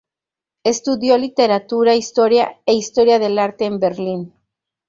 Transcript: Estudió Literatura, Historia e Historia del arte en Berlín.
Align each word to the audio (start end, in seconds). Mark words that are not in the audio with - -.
Estudió 0.63 1.15
Literatura, 1.19 1.93
Historia 1.93 2.57
e 2.65 2.73
Historia 2.73 3.19
del 3.19 3.37
arte 3.37 3.65
en 3.65 3.79
Berlín. 3.79 4.33